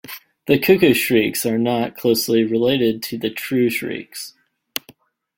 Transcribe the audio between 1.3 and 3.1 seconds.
are not closely related